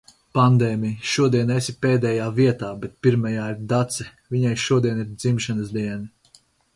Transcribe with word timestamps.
Pandēmij, 0.35 0.93
šodien 1.09 1.51
esi 1.55 1.75
pēdējā 1.85 2.29
vietā, 2.39 2.69
bet 2.85 2.95
pirmajā 3.07 3.43
ir 3.55 3.59
Dace. 3.73 4.07
Viņai 4.37 4.55
šodien 4.65 5.05
ir 5.05 5.13
dzimšanas 5.25 5.71
diena. 5.77 6.39